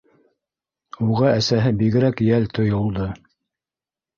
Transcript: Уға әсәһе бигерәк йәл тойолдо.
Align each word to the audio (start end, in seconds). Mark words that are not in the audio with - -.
Уға 1.09 1.27
әсәһе 1.33 1.73
бигерәк 1.81 2.25
йәл 2.31 2.49
тойолдо. 2.59 3.07